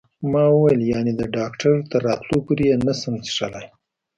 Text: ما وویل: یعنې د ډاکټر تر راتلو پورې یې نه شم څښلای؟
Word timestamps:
ما 0.31 0.43
وویل: 0.53 0.81
یعنې 0.91 1.11
د 1.15 1.21
ډاکټر 1.37 1.73
تر 1.91 1.99
راتلو 2.07 2.37
پورې 2.45 2.63
یې 2.69 2.75
نه 2.87 2.93
شم 2.99 3.15
څښلای؟ 3.25 3.67